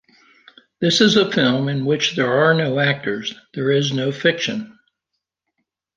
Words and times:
This 0.79 0.99
is 0.99 1.15
a 1.15 1.31
film 1.31 1.67
in 1.69 1.85
which 1.85 2.15
there 2.15 2.33
are 2.45 2.55
no 2.55 2.79
actors, 2.79 3.35
there 3.53 3.69
is 3.71 3.93
no 3.93 4.11
fiction. 4.11 4.79